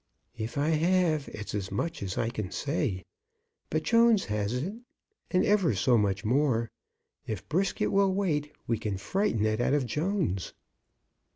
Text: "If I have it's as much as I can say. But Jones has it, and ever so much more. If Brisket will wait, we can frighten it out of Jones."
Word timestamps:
"If 0.35 0.57
I 0.57 0.69
have 0.69 1.29
it's 1.31 1.53
as 1.53 1.71
much 1.71 2.01
as 2.01 2.17
I 2.17 2.29
can 2.31 2.49
say. 2.49 3.05
But 3.69 3.83
Jones 3.83 4.25
has 4.25 4.51
it, 4.51 4.73
and 5.29 5.45
ever 5.45 5.75
so 5.75 5.95
much 5.95 6.25
more. 6.25 6.71
If 7.27 7.47
Brisket 7.47 7.91
will 7.91 8.11
wait, 8.11 8.51
we 8.65 8.79
can 8.79 8.97
frighten 8.97 9.45
it 9.45 9.61
out 9.61 9.75
of 9.75 9.85
Jones." 9.85 10.53